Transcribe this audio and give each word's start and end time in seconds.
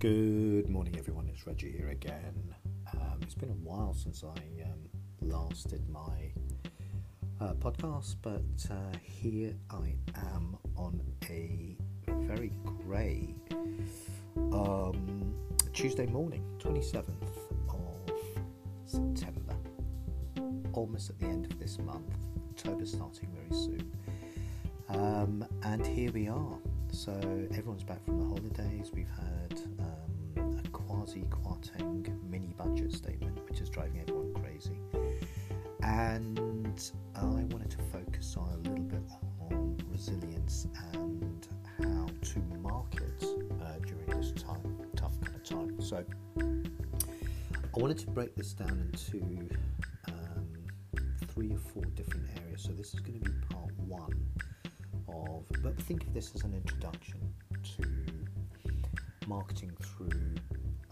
Good 0.00 0.70
morning, 0.70 0.96
everyone. 0.96 1.28
It's 1.28 1.46
Reggie 1.46 1.70
here 1.72 1.90
again. 1.90 2.54
Um, 2.94 3.18
it's 3.20 3.34
been 3.34 3.50
a 3.50 3.52
while 3.52 3.92
since 3.92 4.24
I 4.24 4.62
um, 4.62 4.88
last 5.20 5.68
did 5.68 5.86
my 5.90 6.32
uh, 7.38 7.52
podcast, 7.52 8.16
but 8.22 8.40
uh, 8.70 8.96
here 9.02 9.52
I 9.68 9.94
am 10.34 10.56
on 10.74 11.02
a 11.28 11.76
very 12.08 12.50
grey 12.64 13.34
um, 14.54 15.34
Tuesday 15.74 16.06
morning, 16.06 16.46
27th 16.60 17.04
of 17.68 18.10
September, 18.86 19.54
almost 20.72 21.10
at 21.10 21.18
the 21.18 21.26
end 21.26 21.44
of 21.44 21.58
this 21.58 21.78
month. 21.78 22.16
October 22.52 22.86
starting 22.86 23.28
very 23.34 23.60
soon. 23.60 23.92
Um, 24.88 25.44
and 25.62 25.86
here 25.86 26.10
we 26.10 26.26
are. 26.26 26.56
So 27.00 27.12
everyone's 27.54 27.82
back 27.82 28.04
from 28.04 28.18
the 28.18 28.26
holidays. 28.26 28.90
We've 28.92 29.08
had 29.08 29.58
um, 29.78 30.58
a 30.58 30.68
Kwasi 30.68 31.26
Kwarteng 31.30 32.06
mini 32.28 32.52
budget 32.58 32.92
statement, 32.92 33.38
which 33.48 33.62
is 33.62 33.70
driving 33.70 34.02
everyone 34.02 34.34
crazy. 34.34 34.76
And 35.82 36.78
I 37.14 37.22
wanted 37.22 37.70
to 37.70 37.78
focus 37.90 38.36
on 38.36 38.50
a 38.52 38.68
little 38.68 38.84
bit 38.84 39.00
on 39.50 39.78
resilience 39.90 40.66
and 40.92 41.48
how 41.78 42.06
to 42.20 42.38
market 42.60 43.24
uh, 43.62 43.78
during 43.86 44.20
this 44.20 44.32
time, 44.32 44.76
tough 44.94 45.18
kind 45.22 45.36
of 45.36 45.42
time. 45.42 45.80
So 45.80 46.04
I 46.36 47.80
wanted 47.80 47.96
to 48.00 48.08
break 48.08 48.34
this 48.34 48.52
down 48.52 48.78
into 48.92 49.48
um, 50.08 50.46
three 51.28 51.50
or 51.50 51.60
four 51.72 51.86
different 51.94 52.26
areas. 52.44 52.62
So 52.62 52.72
this 52.72 52.92
is 52.92 53.00
going 53.00 53.22
to 53.22 53.30
be 53.30 53.36
part 53.48 53.72
one 53.86 54.26
of, 55.14 55.44
but 55.62 55.76
think 55.82 56.02
of 56.04 56.14
this 56.14 56.32
as 56.34 56.42
an 56.42 56.54
introduction 56.54 57.20
to 57.76 57.86
marketing 59.26 59.72
through 59.80 60.34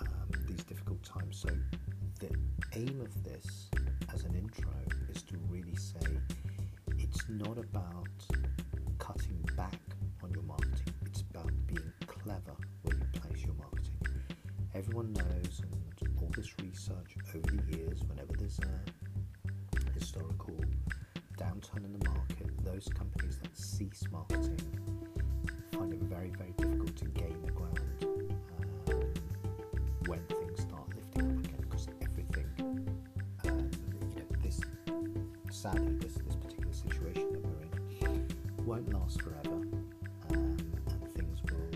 um, 0.00 0.30
these 0.46 0.64
difficult 0.64 1.02
times. 1.02 1.38
So, 1.38 1.48
the 2.20 2.30
aim 2.74 3.00
of 3.00 3.24
this 3.24 3.70
as 4.12 4.24
an 4.24 4.34
intro 4.34 4.72
is 5.08 5.22
to 5.24 5.36
really 5.48 5.76
say 5.76 6.06
it's 6.98 7.28
not 7.28 7.58
about 7.58 8.08
cutting 8.98 9.40
back 9.56 9.80
on 10.22 10.32
your 10.32 10.42
marketing, 10.42 10.94
it's 11.06 11.22
about 11.30 11.50
being 11.66 11.92
clever 12.06 12.56
where 12.82 12.96
you 12.96 13.20
place 13.20 13.44
your 13.44 13.54
marketing. 13.54 13.94
Everyone 14.74 15.12
knows, 15.12 15.62
and 15.62 15.78
all 16.20 16.30
this 16.36 16.52
research 16.62 17.16
over 17.34 17.56
the 17.56 17.76
years, 17.76 18.00
whenever 18.08 18.32
there's 18.36 18.58
a 18.60 19.90
historical 19.94 20.60
downturn 21.38 21.84
in 21.84 21.92
the 21.98 22.10
market, 22.10 22.50
those 22.64 22.88
companies 22.88 23.38
that 23.38 23.56
cease 23.56 24.04
marketing 24.10 24.58
find 25.72 25.92
it 25.92 26.00
very, 26.02 26.30
very 26.30 26.52
difficult 26.56 26.96
to 26.96 27.04
gain 27.06 27.40
the 27.44 27.52
ground 27.52 27.80
um, 28.90 29.00
when 30.06 30.20
things 30.26 30.60
start 30.62 30.88
lifting 30.94 31.30
up 31.30 31.44
again 31.44 31.60
because 31.60 31.88
everything, 32.02 32.46
know, 33.44 34.26
this 34.42 34.60
sadly, 35.50 35.94
this, 36.00 36.14
this 36.14 36.36
particular 36.36 36.72
situation 36.72 37.32
that 37.32 37.44
we're 37.46 38.08
in 38.08 38.26
won't 38.66 38.92
last 38.92 39.22
forever. 39.22 39.62
Um, 40.30 40.56
and 40.90 41.12
things 41.14 41.38
will 41.50 41.70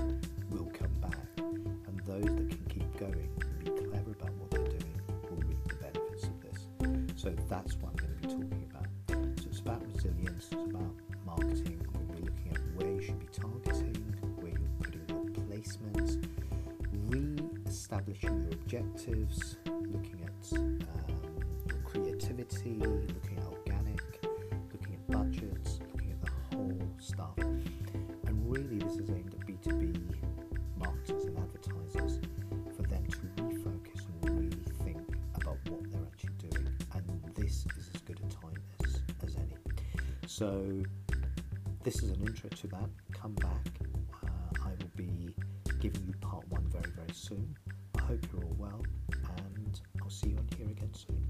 um, 0.00 0.20
will 0.50 0.70
come 0.72 0.92
back, 1.00 1.16
and 1.38 2.00
those 2.06 2.24
that 2.24 2.48
can 2.48 2.64
keep 2.68 2.96
going 2.98 3.30
and 3.40 3.58
be 3.64 3.70
clever 3.88 4.10
about 4.10 4.32
what 4.34 4.50
they're 4.50 4.64
doing 4.64 5.00
will 5.30 5.42
reap 5.46 5.68
the 5.68 5.76
benefits 5.76 6.24
of 6.24 6.40
this. 6.42 6.66
So 7.16 7.30
that's 7.48 7.74
what 7.76 7.93
I'm 8.24 8.30
going 8.30 8.48
to 8.48 8.56
be 8.56 8.64
talking 8.64 8.70
about. 8.70 9.40
So 9.40 9.46
it's 9.50 9.60
about 9.60 9.82
resilience, 9.92 10.48
it's 10.50 10.54
about 10.54 10.94
marketing. 11.26 11.86
We'll 11.92 12.16
be 12.16 12.22
looking 12.22 12.52
at 12.54 12.60
where 12.74 12.90
you 12.90 13.02
should 13.02 13.20
be 13.20 13.26
targeting, 13.26 13.94
where 14.40 14.52
you're 14.52 14.76
putting 14.80 15.04
your 15.08 15.24
placements, 15.44 16.26
re-establishing 17.08 18.40
your 18.40 18.52
objectives, 18.52 19.56
looking 19.66 20.20
at 20.24 20.58
um, 20.58 20.80
your 21.68 21.78
creativity, 21.84 22.76
looking 22.78 23.36
at 23.36 23.44
organic, 23.44 24.00
looking 24.72 24.94
at 24.94 25.06
budgets, 25.10 25.80
looking 25.92 26.12
at 26.12 26.20
the 26.22 26.56
whole 26.56 26.80
stuff. 26.98 27.36
And 27.36 28.50
really, 28.50 28.78
this 28.78 28.96
is 28.96 29.10
aimed 29.10 29.34
at 29.34 29.46
B2B 29.46 30.00
marketers 30.78 31.24
and 31.24 31.36
advertisers 31.36 31.73
So, 40.36 40.82
this 41.84 42.02
is 42.02 42.10
an 42.10 42.20
intro 42.26 42.50
to 42.50 42.66
that. 42.66 42.90
Come 43.12 43.34
back. 43.34 43.68
Uh, 44.20 44.64
I 44.64 44.70
will 44.70 44.90
be 44.96 45.32
giving 45.78 46.02
you 46.08 46.14
part 46.20 46.42
one 46.48 46.64
very, 46.72 46.90
very 46.96 47.12
soon. 47.12 47.54
I 47.96 48.02
hope 48.02 48.18
you're 48.32 48.42
all 48.42 48.56
well, 48.58 48.82
and 49.12 49.80
I'll 50.02 50.10
see 50.10 50.30
you 50.30 50.38
on 50.38 50.48
here 50.58 50.66
again 50.66 50.92
soon. 50.92 51.24